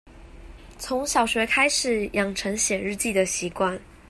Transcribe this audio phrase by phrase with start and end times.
[0.79, 3.79] 從小學開始養成寫日記的習慣